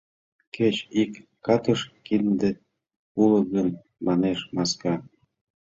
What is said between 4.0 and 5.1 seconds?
манеш маска.